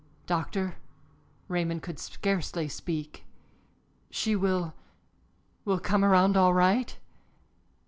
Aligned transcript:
"Doctor" 0.25 0.77
Raymond 1.47 1.83
could 1.83 1.99
scarcely 1.99 2.67
speak. 2.67 3.23
"She 4.09 4.35
will 4.35 4.73
will 5.63 5.79
come 5.79 6.03
around 6.03 6.35
all 6.35 6.55
right?" 6.55 6.97